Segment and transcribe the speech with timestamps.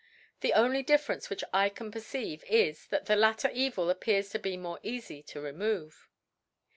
[0.39, 4.57] The only Difference which I can perceive is, that the latter Evil appears to be
[4.57, 6.09] more eafy to remove.